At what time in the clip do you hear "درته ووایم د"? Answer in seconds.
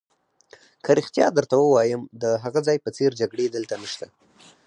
1.37-2.23